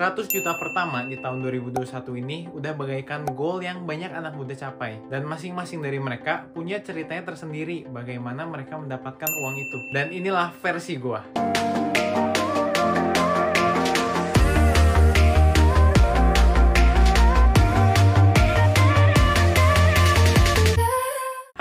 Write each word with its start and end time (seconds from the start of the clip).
100 0.00 0.32
juta 0.32 0.56
pertama 0.56 1.04
di 1.04 1.20
tahun 1.20 1.44
2021 1.44 1.84
ini 2.24 2.48
udah 2.56 2.72
bagaikan 2.72 3.28
goal 3.36 3.60
yang 3.60 3.84
banyak 3.84 4.08
anak 4.08 4.32
muda 4.32 4.56
capai. 4.56 4.96
Dan 5.12 5.28
masing-masing 5.28 5.84
dari 5.84 6.00
mereka 6.00 6.48
punya 6.56 6.80
ceritanya 6.80 7.28
tersendiri 7.28 7.84
bagaimana 7.84 8.48
mereka 8.48 8.80
mendapatkan 8.80 9.28
uang 9.28 9.56
itu. 9.60 9.78
Dan 9.92 10.08
inilah 10.08 10.56
versi 10.56 10.96
gua. 10.96 11.20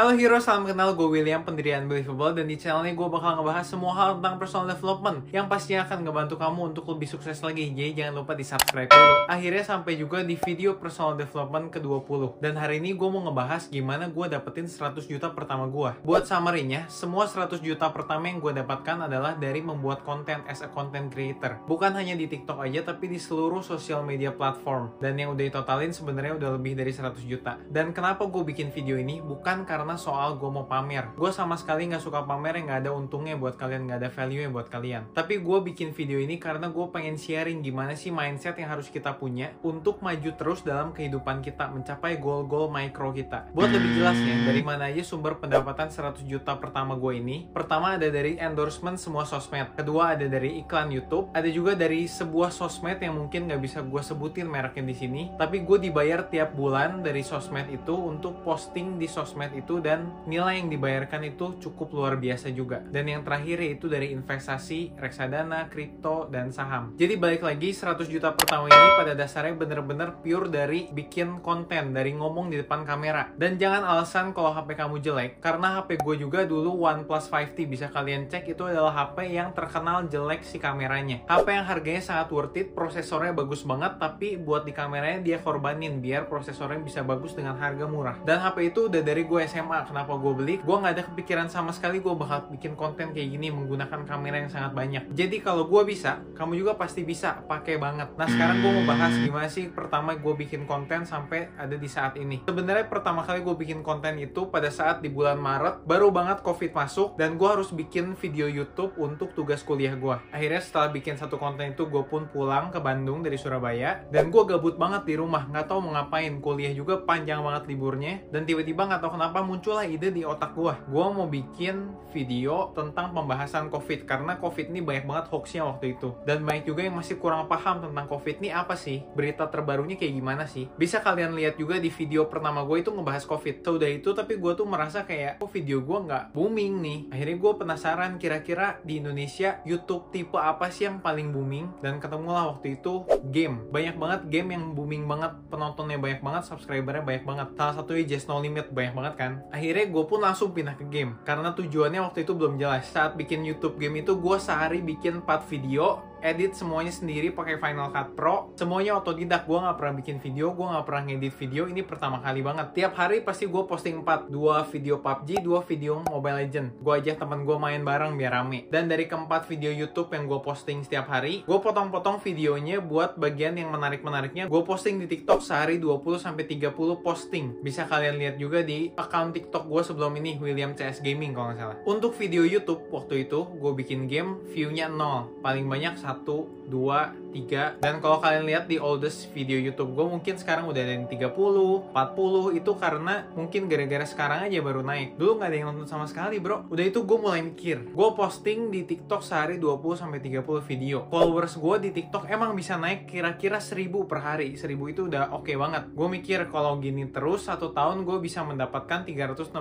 Halo 0.10 0.18
Hero, 0.18 0.42
salam 0.42 0.66
kenal. 0.66 0.98
Gue 0.98 1.22
William, 1.22 1.46
pendiri 1.46 1.70
Unbelievable. 1.78 2.34
Dan 2.34 2.50
di 2.50 2.58
channel 2.58 2.82
ini 2.82 2.98
gue 2.98 3.06
bakal 3.06 3.38
ngebahas 3.38 3.62
semua 3.62 3.94
hal 3.94 4.18
tentang 4.18 4.42
personal 4.42 4.66
development 4.66 5.30
yang 5.30 5.46
pastinya 5.46 5.86
akan 5.86 6.02
ngebantu 6.02 6.34
kamu 6.34 6.74
untuk 6.74 6.90
lebih 6.90 7.06
sukses 7.06 7.38
lagi. 7.46 7.70
Jadi 7.70 7.94
jangan 7.94 8.26
lupa 8.26 8.34
di 8.34 8.42
subscribe 8.42 8.90
dulu. 8.90 9.30
Akhirnya 9.30 9.62
sampai 9.62 10.02
juga 10.02 10.26
di 10.26 10.34
video 10.34 10.82
personal 10.82 11.14
development 11.14 11.78
ke-20. 11.78 12.42
Dan 12.42 12.58
hari 12.58 12.82
ini 12.82 12.98
gue 12.98 13.06
mau 13.06 13.22
ngebahas 13.22 13.70
gimana 13.70 14.10
gue 14.10 14.26
dapetin 14.26 14.66
100 14.66 14.98
juta 15.06 15.30
pertama 15.30 15.70
gue. 15.70 16.02
Buat 16.02 16.26
summary-nya, 16.26 16.90
semua 16.90 17.30
100 17.30 17.62
juta 17.62 17.94
pertama 17.94 18.34
yang 18.34 18.42
gue 18.42 18.66
dapatkan 18.66 19.06
adalah 19.06 19.38
dari 19.38 19.62
membuat 19.62 20.02
konten 20.02 20.42
as 20.50 20.66
a 20.66 20.74
content 20.74 21.14
creator. 21.14 21.62
Bukan 21.70 21.94
hanya 21.94 22.18
di 22.18 22.26
TikTok 22.26 22.66
aja, 22.66 22.82
tapi 22.82 23.14
di 23.14 23.22
seluruh 23.22 23.62
social 23.62 24.02
media 24.02 24.34
platform. 24.34 24.90
Dan 24.98 25.22
yang 25.22 25.38
udah 25.38 25.46
ditotalin 25.46 25.94
sebenarnya 25.94 26.34
udah 26.42 26.58
lebih 26.58 26.74
dari 26.74 26.90
100 26.90 27.14
juta. 27.30 27.62
Dan 27.70 27.94
kenapa 27.94 28.26
gue 28.26 28.42
bikin 28.42 28.74
video 28.74 28.98
ini? 28.98 29.22
Bukan 29.22 29.70
karena 29.70 29.99
soal 30.00 30.40
gue 30.40 30.48
mau 30.48 30.64
pamer. 30.64 31.12
Gue 31.20 31.36
sama 31.36 31.60
sekali 31.60 31.92
nggak 31.92 32.00
suka 32.00 32.24
pamer 32.24 32.64
yang 32.64 32.72
nggak 32.72 32.82
ada 32.88 32.92
untungnya 32.96 33.36
buat 33.36 33.60
kalian, 33.60 33.92
nggak 33.92 34.00
ada 34.00 34.10
value 34.10 34.48
nya 34.48 34.50
buat 34.50 34.72
kalian. 34.72 35.12
Tapi 35.12 35.44
gue 35.44 35.58
bikin 35.68 35.92
video 35.92 36.24
ini 36.24 36.40
karena 36.40 36.72
gue 36.72 36.86
pengen 36.88 37.20
sharing 37.20 37.60
gimana 37.60 38.00
sih 38.00 38.16
mindset 38.16 38.56
yang 38.56 38.72
harus 38.72 38.88
kita 38.88 39.20
punya 39.20 39.52
untuk 39.60 40.00
maju 40.00 40.32
terus 40.40 40.64
dalam 40.64 40.96
kehidupan 40.96 41.44
kita, 41.44 41.68
mencapai 41.68 42.16
goal-goal 42.16 42.72
micro 42.72 43.12
kita. 43.12 43.52
Buat 43.52 43.76
lebih 43.76 44.00
jelasnya, 44.00 44.48
dari 44.48 44.64
mana 44.64 44.88
aja 44.88 45.04
sumber 45.04 45.36
pendapatan 45.36 45.92
100 45.92 46.24
juta 46.24 46.56
pertama 46.56 46.96
gue 46.96 47.20
ini? 47.20 47.52
Pertama 47.52 48.00
ada 48.00 48.08
dari 48.08 48.40
endorsement 48.40 48.96
semua 48.96 49.28
sosmed. 49.28 49.76
Kedua 49.76 50.16
ada 50.16 50.30
dari 50.30 50.64
iklan 50.64 50.94
YouTube. 50.94 51.34
Ada 51.36 51.50
juga 51.52 51.76
dari 51.76 52.08
sebuah 52.08 52.54
sosmed 52.54 53.02
yang 53.04 53.20
mungkin 53.20 53.50
nggak 53.52 53.62
bisa 53.62 53.84
gue 53.84 54.00
sebutin 54.00 54.48
mereknya 54.48 54.86
di 54.86 54.96
sini. 54.96 55.22
Tapi 55.36 55.66
gue 55.66 55.78
dibayar 55.90 56.24
tiap 56.30 56.56
bulan 56.56 57.02
dari 57.04 57.26
sosmed 57.26 57.68
itu 57.74 57.92
untuk 57.92 58.40
posting 58.46 59.02
di 59.02 59.10
sosmed 59.10 59.52
itu 59.58 59.82
dan 59.90 60.14
nilai 60.30 60.62
yang 60.62 60.70
dibayarkan 60.70 61.34
itu 61.34 61.58
cukup 61.58 61.90
luar 61.98 62.14
biasa 62.22 62.54
juga. 62.54 62.86
Dan 62.86 63.10
yang 63.10 63.26
terakhir 63.26 63.58
yaitu 63.58 63.90
dari 63.90 64.14
investasi, 64.14 64.94
reksadana, 65.02 65.66
kripto, 65.74 66.30
dan 66.30 66.54
saham. 66.54 66.94
Jadi 66.94 67.18
balik 67.18 67.42
lagi 67.42 67.74
100 67.74 68.06
juta 68.06 68.30
pertama 68.38 68.70
ini 68.70 68.88
pada 68.94 69.18
dasarnya 69.18 69.58
bener-bener 69.58 70.14
pure 70.22 70.46
dari 70.54 70.94
bikin 70.94 71.42
konten, 71.42 71.98
dari 71.98 72.14
ngomong 72.14 72.54
di 72.54 72.62
depan 72.62 72.86
kamera. 72.86 73.34
Dan 73.34 73.58
jangan 73.58 73.82
alasan 73.82 74.30
kalau 74.38 74.54
HP 74.54 74.78
kamu 74.78 75.02
jelek, 75.02 75.42
karena 75.42 75.82
HP 75.82 75.98
gue 76.06 76.16
juga 76.22 76.46
dulu 76.46 76.86
OnePlus 76.86 77.34
5T 77.34 77.66
bisa 77.66 77.90
kalian 77.90 78.30
cek 78.30 78.54
itu 78.54 78.62
adalah 78.70 78.94
HP 78.94 79.34
yang 79.34 79.50
terkenal 79.58 80.06
jelek 80.06 80.46
si 80.46 80.62
kameranya. 80.62 81.26
HP 81.26 81.48
yang 81.50 81.66
harganya 81.66 82.04
sangat 82.06 82.30
worth 82.30 82.54
it, 82.62 82.78
prosesornya 82.78 83.34
bagus 83.34 83.66
banget, 83.66 83.98
tapi 83.98 84.38
buat 84.38 84.70
di 84.70 84.74
kameranya 84.76 85.26
dia 85.26 85.42
korbanin 85.42 85.98
biar 85.98 86.30
prosesornya 86.30 86.78
bisa 86.78 87.02
bagus 87.02 87.34
dengan 87.34 87.58
harga 87.58 87.90
murah. 87.90 88.22
Dan 88.22 88.38
HP 88.38 88.70
itu 88.70 88.86
udah 88.86 89.02
dari 89.02 89.26
gue 89.26 89.42
SMA 89.50 89.79
SMA 89.80 89.88
kenapa 89.88 90.20
gue 90.20 90.34
beli? 90.36 90.56
Gue 90.60 90.76
nggak 90.76 90.94
ada 91.00 91.04
kepikiran 91.08 91.48
sama 91.48 91.72
sekali 91.72 92.04
gue 92.04 92.12
bakal 92.12 92.52
bikin 92.52 92.76
konten 92.76 93.16
kayak 93.16 93.30
gini 93.32 93.48
menggunakan 93.48 94.04
kamera 94.04 94.44
yang 94.44 94.52
sangat 94.52 94.76
banyak. 94.76 95.04
Jadi 95.16 95.40
kalau 95.40 95.72
gue 95.72 95.82
bisa 95.88 96.20
kamu 96.36 96.60
juga 96.60 96.76
pasti 96.76 97.08
bisa 97.08 97.40
pakai 97.48 97.80
banget. 97.80 98.12
Nah 98.20 98.28
sekarang 98.28 98.60
gue 98.60 98.72
mau 98.76 98.84
bahas 98.84 99.16
gimana 99.16 99.48
sih 99.48 99.72
pertama 99.72 100.20
gue 100.20 100.34
bikin 100.36 100.68
konten 100.68 101.08
sampai 101.08 101.56
ada 101.56 101.80
di 101.80 101.88
saat 101.88 102.20
ini. 102.20 102.44
Sebenarnya 102.44 102.92
pertama 102.92 103.24
kali 103.24 103.40
gue 103.40 103.56
bikin 103.56 103.80
konten 103.80 104.20
itu 104.20 104.52
pada 104.52 104.68
saat 104.68 105.00
di 105.00 105.08
bulan 105.08 105.40
Maret 105.40 105.88
baru 105.88 106.12
banget 106.12 106.44
covid 106.44 106.76
masuk 106.76 107.16
dan 107.16 107.40
gue 107.40 107.48
harus 107.48 107.72
bikin 107.72 108.20
video 108.20 108.52
YouTube 108.52 109.00
untuk 109.00 109.32
tugas 109.32 109.64
kuliah 109.64 109.96
gue 109.96 110.16
akhirnya 110.36 110.60
setelah 110.60 110.92
bikin 110.92 111.16
satu 111.16 111.40
konten 111.40 111.72
itu 111.72 111.88
gue 111.88 112.04
pun 112.04 112.28
pulang 112.28 112.68
ke 112.68 112.84
Bandung 112.84 113.24
dari 113.24 113.40
Surabaya 113.40 114.04
dan 114.12 114.28
gue 114.28 114.44
gabut 114.44 114.76
banget 114.76 115.08
di 115.08 115.16
rumah. 115.16 115.48
Nggak 115.48 115.72
tahu 115.72 115.80
mau 115.88 115.96
ngapain. 115.96 116.36
Kuliah 116.44 116.74
juga 116.76 117.00
panjang 117.00 117.40
banget 117.40 117.64
liburnya 117.72 118.20
dan 118.34 118.44
tiba-tiba 118.44 118.90
nggak 118.90 119.02
tahu 119.06 119.16
kenapa 119.16 119.40
muncul 119.46 119.69
muncullah 119.70 119.86
ide 119.86 120.10
di 120.10 120.26
otak 120.26 120.58
gue. 120.58 120.74
Gue 120.90 121.06
mau 121.14 121.30
bikin 121.30 121.94
video 122.10 122.74
tentang 122.74 123.14
pembahasan 123.14 123.70
COVID 123.70 124.10
karena 124.10 124.42
COVID 124.42 124.74
ini 124.74 124.82
banyak 124.82 125.06
banget 125.06 125.30
hoaxnya 125.30 125.62
waktu 125.62 125.94
itu. 125.94 126.10
Dan 126.26 126.42
banyak 126.42 126.66
juga 126.66 126.90
yang 126.90 126.98
masih 126.98 127.22
kurang 127.22 127.46
paham 127.46 127.86
tentang 127.86 128.10
COVID 128.10 128.42
ini 128.42 128.50
apa 128.50 128.74
sih? 128.74 129.06
Berita 129.14 129.46
terbarunya 129.46 129.94
kayak 129.94 130.10
gimana 130.18 130.50
sih? 130.50 130.66
Bisa 130.74 131.06
kalian 131.06 131.38
lihat 131.38 131.62
juga 131.62 131.78
di 131.78 131.94
video 131.94 132.26
pertama 132.26 132.66
gue 132.66 132.82
itu 132.82 132.90
ngebahas 132.90 133.30
COVID. 133.30 133.62
Sudah 133.62 133.86
itu 133.94 134.10
tapi 134.18 134.42
gue 134.42 134.52
tuh 134.58 134.66
merasa 134.66 135.06
kayak, 135.06 135.38
oh 135.38 135.46
video 135.46 135.86
gue 135.86 135.98
nggak 136.02 136.34
booming 136.34 136.74
nih. 136.82 137.00
Akhirnya 137.14 137.38
gue 137.38 137.54
penasaran 137.62 138.12
kira-kira 138.18 138.82
di 138.82 138.98
Indonesia 138.98 139.62
YouTube 139.70 140.10
tipe 140.10 140.42
apa 140.42 140.74
sih 140.74 140.90
yang 140.90 140.98
paling 140.98 141.30
booming? 141.30 141.78
Dan 141.86 142.02
ketemulah 142.02 142.58
waktu 142.58 142.82
itu 142.82 143.06
game. 143.30 143.70
Banyak 143.70 144.02
banget 144.02 144.22
game 144.34 144.58
yang 144.58 144.74
booming 144.74 145.06
banget, 145.06 145.38
penontonnya 145.54 146.02
banyak 146.02 146.26
banget, 146.26 146.50
subscribernya 146.50 147.06
banyak 147.06 147.22
banget. 147.22 147.48
Salah 147.54 147.78
satunya 147.78 148.18
Just 148.18 148.26
No 148.26 148.42
Limit 148.42 148.74
banyak 148.74 148.98
banget 148.98 149.14
kan 149.14 149.32
akhirnya 149.60 149.92
gue 149.92 150.04
pun 150.08 150.24
langsung 150.24 150.56
pindah 150.56 150.80
ke 150.80 150.88
game 150.88 151.20
karena 151.28 151.52
tujuannya 151.52 152.00
waktu 152.00 152.24
itu 152.24 152.32
belum 152.32 152.56
jelas. 152.56 152.88
Saat 152.88 153.20
bikin 153.20 153.44
YouTube 153.44 153.76
game 153.76 154.00
itu 154.00 154.16
gue 154.16 154.38
sehari 154.40 154.80
bikin 154.80 155.20
4 155.28 155.52
video 155.52 156.00
edit 156.22 156.56
semuanya 156.56 156.92
sendiri 156.92 157.32
pakai 157.32 157.60
Final 157.60 157.92
Cut 157.92 158.16
Pro. 158.16 158.52
Semuanya 158.56 159.00
otodidak. 159.00 159.48
Gue 159.48 159.60
nggak 159.60 159.78
pernah 159.80 159.94
bikin 160.00 160.18
video 160.20 160.52
gue 160.52 160.68
nggak 160.68 160.86
pernah 160.86 161.04
ngedit 161.08 161.36
video. 161.40 161.64
Ini 161.68 161.82
pertama 161.88 162.20
kali 162.20 162.42
banget. 162.44 162.68
Tiap 162.76 162.94
hari 162.96 163.24
pasti 163.24 163.48
gue 163.48 163.64
posting 163.66 164.04
4 164.04 164.32
dua 164.32 164.68
video 164.68 165.00
PUBG 165.00 165.42
dua 165.42 165.60
video 165.64 166.04
Mobile 166.08 166.46
Legend. 166.46 166.68
Gue 166.80 166.94
ajak 167.00 167.18
teman 167.20 167.44
gue 167.48 167.58
main 167.58 167.82
bareng 167.82 168.16
biar 168.20 168.32
rame. 168.36 168.68
Dan 168.68 168.92
dari 168.92 169.08
keempat 169.08 169.48
video 169.48 169.72
YouTube 169.72 170.12
yang 170.14 170.28
gue 170.28 170.40
posting 170.44 170.84
setiap 170.84 171.08
hari 171.10 171.42
gue 171.48 171.60
potong-potong 171.60 172.20
videonya 172.22 172.84
buat 172.84 173.16
bagian 173.16 173.56
yang 173.58 173.72
menarik-menariknya. 173.72 174.52
Gue 174.52 174.62
posting 174.64 175.00
di 175.00 175.08
TikTok 175.08 175.40
sehari 175.42 175.80
20 175.80 176.20
sampai 176.20 176.44
30 176.46 177.00
posting. 177.02 177.64
Bisa 177.64 177.88
kalian 177.88 178.20
lihat 178.20 178.36
juga 178.38 178.62
di 178.62 178.92
account 178.96 179.34
TikTok 179.36 179.66
gue 179.66 179.82
sebelum 179.82 180.14
ini 180.20 180.38
William 180.38 180.76
CS 180.76 181.02
Gaming 181.02 181.32
kalau 181.34 181.52
nggak 181.52 181.60
salah. 181.60 181.78
Untuk 181.88 182.14
video 182.20 182.44
YouTube 182.44 182.92
waktu 182.92 183.26
itu 183.30 183.48
gue 183.48 183.72
bikin 183.74 184.06
game 184.06 184.44
viewnya 184.52 184.92
nol. 184.92 185.32
Paling 185.40 185.66
banyak 185.66 185.96
satu 186.10 186.50
dua 186.66 187.14
tiga. 187.30 187.78
Dan 187.78 188.02
kalau 188.02 188.18
kalian 188.18 188.46
lihat 188.50 188.66
di 188.66 188.82
oldest 188.82 189.30
video 189.34 189.62
YouTube 189.62 189.94
gue 189.94 190.06
mungkin 190.06 190.36
sekarang 190.38 190.66
udah 190.66 190.82
ada 190.82 190.94
yang 190.98 191.06
30, 191.06 191.94
40 191.94 192.58
itu 192.58 192.72
karena 192.78 193.30
mungkin 193.38 193.70
gara-gara 193.70 194.06
sekarang 194.06 194.50
aja 194.50 194.58
baru 194.66 194.82
naik. 194.82 195.18
Dulu 195.18 195.38
nggak 195.38 195.50
ada 195.50 195.58
yang 195.58 195.68
nonton 195.74 195.88
sama 195.90 196.10
sekali 196.10 196.42
bro. 196.42 196.66
Udah 196.74 196.86
itu 196.86 197.06
gue 197.06 197.18
mulai 197.22 197.46
mikir. 197.46 197.94
Gue 197.94 198.10
posting 198.18 198.74
di 198.74 198.86
TikTok 198.86 199.22
sehari 199.22 199.62
20 199.62 200.02
sampai 200.02 200.20
30 200.22 200.66
video. 200.66 201.06
Followers 201.10 201.54
gue 201.58 201.76
di 201.86 201.90
TikTok 202.02 202.26
emang 202.30 202.58
bisa 202.58 202.78
naik 202.82 203.06
kira-kira 203.06 203.62
1000 203.62 204.10
per 204.10 204.20
hari. 204.26 204.58
1000 204.58 204.74
itu 204.90 205.02
udah 205.06 205.34
oke 205.34 205.46
okay 205.46 205.56
banget. 205.58 205.84
Gue 205.94 206.08
mikir 206.10 206.40
kalau 206.50 206.82
gini 206.82 207.06
terus 207.10 207.46
satu 207.46 207.70
tahun 207.74 208.06
gue 208.06 208.18
bisa 208.22 208.42
mendapatkan 208.42 209.06
365 209.06 209.54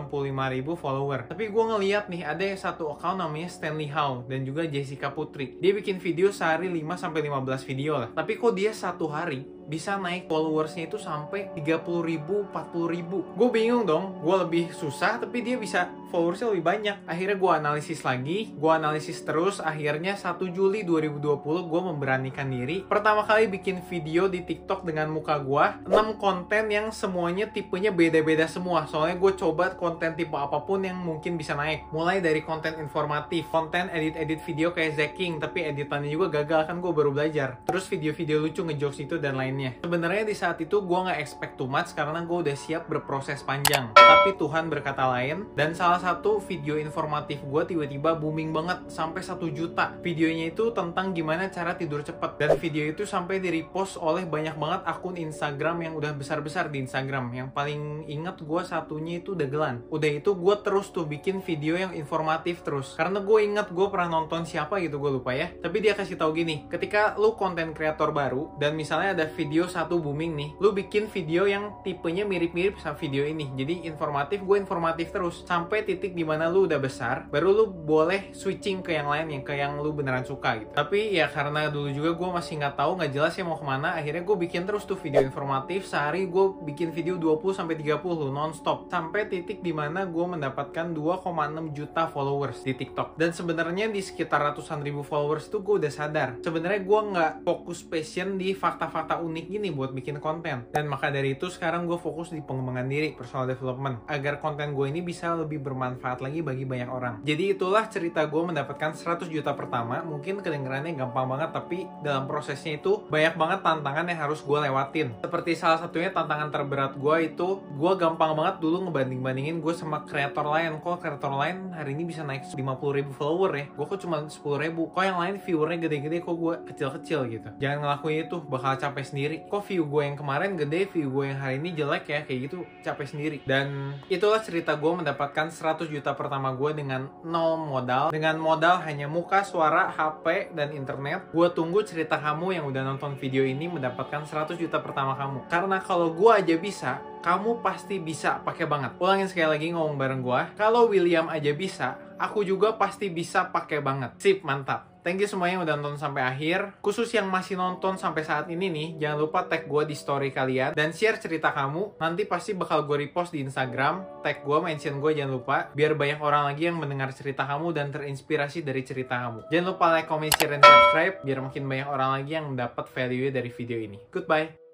ribu 0.57 0.73
follower. 0.73 1.29
Tapi 1.29 1.53
gue 1.53 1.65
ngeliat 1.69 2.09
nih 2.09 2.25
ada 2.25 2.45
satu 2.57 2.97
account 2.97 3.21
namanya 3.21 3.53
Stanley 3.53 3.93
Howe 3.93 4.25
dan 4.25 4.49
juga 4.49 4.65
Jessica 4.65 5.13
Putri. 5.13 5.61
Dia 5.61 5.77
bikin 5.77 6.01
video 6.01 6.33
sehari 6.39 6.71
5 6.71 6.95
sampai 6.95 7.21
15 7.27 7.67
video 7.67 7.99
lah. 7.99 8.15
Tapi 8.15 8.39
kok 8.39 8.55
dia 8.55 8.71
satu 8.71 9.11
hari 9.11 9.58
bisa 9.69 10.01
naik 10.01 10.27
followersnya 10.27 10.89
itu 10.89 10.97
sampai 10.97 11.53
30 11.53 11.85
ribu, 12.01 12.49
40 12.51 12.89
ribu. 12.89 13.21
Gue 13.37 13.49
bingung 13.53 13.85
dong, 13.85 14.17
gue 14.25 14.37
lebih 14.41 14.65
susah 14.73 15.21
tapi 15.21 15.45
dia 15.45 15.61
bisa 15.61 15.93
followersnya 16.09 16.49
lebih 16.49 16.65
banyak. 16.65 16.97
Akhirnya 17.05 17.37
gue 17.37 17.53
analisis 17.53 18.01
lagi, 18.01 18.49
gue 18.57 18.73
analisis 18.73 19.21
terus, 19.21 19.61
akhirnya 19.61 20.17
1 20.17 20.41
Juli 20.57 20.83
2020 20.89 21.69
gue 21.69 21.81
memberanikan 21.85 22.49
diri. 22.49 22.89
Pertama 22.89 23.29
kali 23.29 23.53
bikin 23.53 23.85
video 23.85 24.25
di 24.27 24.41
TikTok 24.41 24.89
dengan 24.89 25.13
muka 25.13 25.37
gue, 25.37 25.85
6 25.85 26.17
konten 26.17 26.73
yang 26.73 26.89
semuanya 26.89 27.53
tipenya 27.53 27.93
beda-beda 27.93 28.49
semua. 28.49 28.89
Soalnya 28.89 29.21
gue 29.21 29.37
coba 29.37 29.77
konten 29.77 30.17
tipe 30.17 30.33
apa 30.33 30.65
pun 30.65 30.81
yang 30.81 30.97
mungkin 30.97 31.37
bisa 31.37 31.53
naik. 31.53 31.93
Mulai 31.93 32.25
dari 32.25 32.41
konten 32.41 32.81
informatif, 32.81 33.45
konten 33.53 33.93
edit-edit 33.93 34.41
video 34.49 34.73
kayak 34.73 34.97
Zaking, 34.97 35.37
tapi 35.37 35.69
editannya 35.69 36.09
juga 36.09 36.41
gagal 36.41 36.73
kan 36.73 36.81
gue 36.81 36.89
baru 36.89 37.13
belajar. 37.13 37.61
Terus 37.69 37.85
video-video 37.85 38.41
lucu 38.41 38.65
ngejokes 38.65 39.05
itu 39.05 39.21
dan 39.21 39.37
lain 39.37 39.58
kontennya. 39.59 39.75
Sebenarnya 39.83 40.23
di 40.23 40.37
saat 40.39 40.59
itu 40.63 40.77
gue 40.79 40.99
nggak 41.11 41.19
expect 41.19 41.59
too 41.59 41.67
much 41.67 41.91
karena 41.99 42.23
gue 42.23 42.39
udah 42.47 42.57
siap 42.57 42.87
berproses 42.87 43.43
panjang. 43.43 43.91
Tapi 43.99 44.39
Tuhan 44.39 44.71
berkata 44.71 45.11
lain, 45.11 45.51
dan 45.59 45.75
salah 45.75 45.99
satu 45.99 46.39
video 46.39 46.79
informatif 46.79 47.43
gue 47.43 47.63
tiba-tiba 47.67 48.15
booming 48.15 48.55
banget 48.55 48.87
sampai 48.87 49.21
satu 49.27 49.51
juta. 49.51 49.99
Videonya 49.99 50.55
itu 50.55 50.71
tentang 50.71 51.11
gimana 51.11 51.51
cara 51.51 51.75
tidur 51.75 52.07
cepat. 52.07 52.39
Dan 52.39 52.55
video 52.55 52.87
itu 52.87 53.03
sampai 53.03 53.43
di 53.43 53.51
repost 53.51 53.99
oleh 53.99 54.23
banyak 54.23 54.55
banget 54.55 54.87
akun 54.87 55.19
Instagram 55.19 55.83
yang 55.83 55.93
udah 55.99 56.15
besar-besar 56.15 56.71
di 56.71 56.87
Instagram. 56.87 57.35
Yang 57.35 57.49
paling 57.51 57.83
inget 58.07 58.39
gue 58.39 58.63
satunya 58.63 59.19
itu 59.19 59.35
Dagelan. 59.35 59.83
Udah 59.91 60.11
itu 60.23 60.39
gue 60.39 60.55
terus 60.63 60.95
tuh 60.95 61.09
bikin 61.09 61.43
video 61.43 61.75
yang 61.75 61.91
informatif 61.97 62.63
terus. 62.63 62.95
Karena 62.95 63.19
gue 63.19 63.39
inget 63.43 63.75
gue 63.75 63.87
pernah 63.91 64.23
nonton 64.23 64.47
siapa 64.47 64.79
gitu 64.79 65.03
gue 65.03 65.19
lupa 65.19 65.35
ya. 65.35 65.51
Tapi 65.59 65.83
dia 65.83 65.99
kasih 65.99 66.15
tahu 66.15 66.37
gini, 66.37 66.71
ketika 66.71 67.19
lu 67.19 67.35
konten 67.35 67.75
kreator 67.75 68.15
baru 68.15 68.55
dan 68.61 68.77
misalnya 68.77 69.17
ada 69.17 69.27
video 69.27 69.48
satu 69.69 69.97
booming 70.03 70.37
nih, 70.37 70.51
lu 70.61 70.77
bikin 70.77 71.09
video 71.09 71.49
yang 71.49 71.81
tipenya 71.81 72.29
mirip-mirip 72.29 72.77
sama 72.83 72.99
video 73.01 73.25
ini. 73.25 73.49
Jadi 73.57 73.89
informatif, 73.89 74.45
gue 74.45 74.57
informatif 74.61 75.09
terus 75.09 75.47
sampai 75.49 75.87
titik 75.87 76.13
di 76.13 76.27
mana 76.27 76.51
lu 76.53 76.69
udah 76.69 76.77
besar, 76.77 77.25
baru 77.33 77.55
lu 77.55 77.65
boleh 77.71 78.35
switching 78.37 78.85
ke 78.85 78.93
yang 78.93 79.09
lain 79.09 79.33
yang 79.33 79.45
ke 79.47 79.55
yang 79.57 79.81
lu 79.81 79.95
beneran 79.95 80.27
suka 80.27 80.61
gitu. 80.61 80.71
Tapi 80.75 81.17
ya 81.17 81.31
karena 81.31 81.73
dulu 81.73 81.89
juga 81.89 82.13
gue 82.13 82.29
masih 82.35 82.61
nggak 82.61 82.77
tahu 82.77 82.91
nggak 82.99 83.13
jelas 83.15 83.33
ya 83.39 83.45
mau 83.47 83.57
ke 83.57 83.65
mana, 83.65 83.95
akhirnya 83.97 84.23
gue 84.27 84.37
bikin 84.37 84.67
terus 84.67 84.85
tuh 84.85 84.99
video 84.99 85.23
informatif. 85.23 85.87
Sehari 85.87 86.27
gue 86.27 86.47
bikin 86.69 86.91
video 86.91 87.17
20 87.17 87.57
sampai 87.57 87.79
30 87.79 88.03
nonstop 88.35 88.91
sampai 88.91 89.31
titik 89.31 89.63
di 89.65 89.73
mana 89.73 90.05
gue 90.05 90.25
mendapatkan 90.27 90.93
2,6 90.93 91.77
juta 91.77 92.11
followers 92.11 92.61
di 92.67 92.75
TikTok. 92.75 93.15
Dan 93.15 93.31
sebenarnya 93.31 93.89
di 93.89 94.03
sekitar 94.03 94.43
ratusan 94.43 94.83
ribu 94.83 95.07
followers 95.07 95.47
itu 95.47 95.63
gue 95.63 95.75
udah 95.81 95.93
sadar. 95.93 96.37
Sebenarnya 96.43 96.81
gue 96.83 97.01
nggak 97.15 97.33
fokus 97.47 97.81
passion 97.87 98.37
di 98.37 98.53
fakta-fakta 98.53 99.23
unik 99.29 99.47
gini 99.53 99.69
buat 99.69 99.93
bikin 99.93 100.19
konten. 100.19 100.67
Dan 100.73 100.89
maka 100.89 101.13
dari 101.13 101.37
itu 101.37 101.53
sekarang 101.53 101.85
gue 101.85 102.01
fokus 102.01 102.33
di 102.33 102.41
pengembangan 102.41 102.89
diri, 102.89 103.13
personal 103.13 103.45
development. 103.45 104.09
Agar 104.09 104.41
konten 104.41 104.73
gue 104.73 104.87
ini 104.89 105.05
bisa 105.05 105.37
lebih 105.37 105.61
bermanfaat 105.61 106.25
lagi 106.25 106.41
bagi 106.41 106.65
banyak 106.65 106.89
orang. 106.89 107.15
Jadi 107.23 107.53
itulah 107.53 107.85
cerita 107.93 108.25
gue 108.25 108.43
mendapatkan 108.43 108.97
100 108.97 109.29
juta 109.29 109.53
pertama. 109.53 110.01
Mungkin 110.01 110.41
kedengarannya 110.41 110.97
gampang 110.97 111.29
banget, 111.29 111.51
tapi 111.53 111.85
dalam 112.01 112.25
prosesnya 112.25 112.81
itu 112.81 113.05
banyak 113.13 113.37
banget 113.37 113.61
tantangan 113.61 114.09
yang 114.09 114.21
harus 114.25 114.41
gue 114.41 114.59
lewatin. 114.59 115.09
Seperti 115.21 115.53
salah 115.53 115.77
satunya 115.77 116.09
tantangan 116.09 116.49
terberat 116.49 116.97
gue 116.97 117.17
itu, 117.29 117.61
gue 117.61 117.93
gampang 118.01 118.33
banget 118.33 118.65
dulu 118.65 118.89
ngebanding-bandingin 118.89 119.61
gue 119.61 119.75
sama 119.77 120.09
kreator 120.09 120.49
lain. 120.49 120.81
Kok 120.81 120.97
kreator 121.05 121.33
lain 121.37 121.77
hari 121.77 121.93
ini 121.93 122.09
bisa 122.09 122.25
naik 122.25 122.49
50 122.49 122.97
ribu 122.97 123.13
follower 123.13 123.51
ya? 123.53 123.67
Gue 123.77 123.85
kok 123.85 124.01
cuma 124.01 124.25
10 124.25 124.65
ribu. 124.65 124.89
Kok 124.95 125.05
yang 125.05 125.19
lain 125.21 125.37
viewernya 125.43 125.79
gede-gede, 125.85 126.19
kok 126.25 126.37
gue 126.39 126.55
kecil-kecil 126.73 127.21
gitu. 127.29 127.49
Jangan 127.61 127.79
ngelakuin 127.85 128.31
itu, 128.31 128.37
bakal 128.47 128.79
capek 128.79 129.05
sendiri. 129.05 129.18
Kok 129.49 129.63
view 129.67 129.83
gue 129.89 130.03
yang 130.07 130.17
kemarin 130.19 130.55
gede, 130.55 130.87
view 130.95 131.11
gue 131.11 131.35
yang 131.35 131.39
hari 131.43 131.59
ini 131.59 131.75
jelek 131.75 132.05
ya, 132.07 132.21
kayak 132.23 132.41
gitu 132.47 132.63
capek 132.87 133.07
sendiri. 133.09 133.39
Dan 133.43 133.99
itulah 134.07 134.39
cerita 134.39 134.79
gue 134.79 134.93
mendapatkan 134.93 135.51
100 135.51 135.91
juta 135.91 136.15
pertama 136.15 136.55
gue 136.55 136.71
dengan 136.77 137.11
nol 137.27 137.59
modal. 137.59 138.15
Dengan 138.15 138.39
modal 138.39 138.79
hanya 138.87 139.11
muka, 139.11 139.43
suara, 139.43 139.91
HP, 139.91 140.55
dan 140.55 140.71
internet. 140.71 141.27
Gue 141.35 141.51
tunggu 141.51 141.83
cerita 141.83 142.21
kamu 142.21 142.61
yang 142.61 142.65
udah 142.71 142.83
nonton 142.85 143.19
video 143.19 143.43
ini 143.43 143.67
mendapatkan 143.67 144.23
100 144.23 144.55
juta 144.55 144.79
pertama 144.79 145.19
kamu. 145.19 145.51
Karena 145.51 145.83
kalau 145.83 146.15
gue 146.15 146.31
aja 146.31 146.55
bisa, 146.55 147.03
kamu 147.21 147.61
pasti 147.61 147.99
bisa 147.99 148.41
pakai 148.43 148.67
banget. 148.67 148.95
Ulangin 149.03 149.29
sekali 149.29 149.49
lagi 149.59 149.67
ngomong 149.75 149.97
bareng 149.99 150.23
gue. 150.23 150.41
Kalau 150.55 150.91
William 150.91 151.27
aja 151.31 151.51
bisa, 151.53 151.99
aku 152.19 152.43
juga 152.43 152.75
pasti 152.75 153.11
bisa 153.11 153.51
pakai 153.51 153.79
banget. 153.83 154.19
Sip, 154.19 154.43
mantap. 154.43 154.99
Thank 155.09 155.25
you 155.25 155.31
semuanya 155.31 155.57
yang 155.57 155.65
udah 155.65 155.77
nonton 155.81 155.97
sampai 155.97 156.21
akhir. 156.21 156.85
Khusus 156.85 157.09
yang 157.17 157.33
masih 157.33 157.57
nonton 157.57 157.97
sampai 157.97 158.29
saat 158.29 158.45
ini 158.53 158.69
nih, 158.69 158.89
jangan 159.01 159.19
lupa 159.25 159.41
tag 159.49 159.65
gue 159.65 159.83
di 159.89 159.97
story 159.97 160.29
kalian 160.29 160.77
dan 160.77 160.93
share 160.93 161.17
cerita 161.17 161.49
kamu. 161.57 161.97
Nanti 161.97 162.29
pasti 162.29 162.53
bakal 162.53 162.85
gue 162.85 163.09
repost 163.09 163.33
di 163.33 163.41
Instagram. 163.41 164.21
Tag 164.21 164.45
gue, 164.45 164.59
mention 164.61 165.01
gue 165.01 165.17
jangan 165.17 165.33
lupa. 165.33 165.73
Biar 165.73 165.97
banyak 165.97 166.21
orang 166.21 166.53
lagi 166.53 166.69
yang 166.69 166.77
mendengar 166.77 167.09
cerita 167.17 167.49
kamu 167.49 167.73
dan 167.73 167.89
terinspirasi 167.89 168.61
dari 168.61 168.85
cerita 168.85 169.17
kamu. 169.17 169.49
Jangan 169.49 169.67
lupa 169.73 169.87
like, 169.97 170.05
comment, 170.11 170.35
share, 170.37 170.53
dan 170.53 170.61
subscribe. 170.61 171.25
Biar 171.25 171.41
makin 171.41 171.65
banyak 171.65 171.89
orang 171.89 172.11
lagi 172.21 172.33
yang 172.37 172.47
mendapat 172.53 172.85
value 172.93 173.33
dari 173.33 173.49
video 173.49 173.81
ini. 173.81 173.97
Goodbye. 174.13 174.68